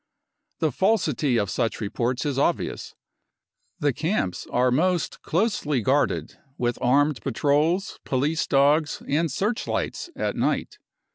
[0.57, 2.95] 55 The falsity of such reports is obvious:
[3.77, 10.79] the camps are most closely guarded, with armed patrols, police dogs, and searchlights at night.